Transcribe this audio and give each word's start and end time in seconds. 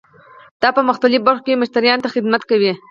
دا 0.61 0.69
په 0.77 0.81
مختلفو 0.89 1.25
برخو 1.27 1.45
کې 1.45 1.61
مشتریانو 1.61 2.03
ته 2.03 2.09
خدمت 2.15 2.41
کوي. 2.49 2.71